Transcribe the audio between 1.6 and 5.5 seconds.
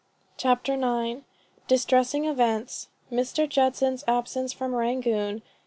DISTRESSING EVENTS. MR. JUDSON'S ABSENCE FROM RANGOON.